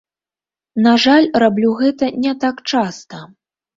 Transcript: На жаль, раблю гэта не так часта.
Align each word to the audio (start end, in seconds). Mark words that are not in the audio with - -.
На 0.85 0.93
жаль, 1.03 1.29
раблю 1.43 1.75
гэта 1.81 2.05
не 2.25 2.33
так 2.45 2.65
часта. 2.73 3.21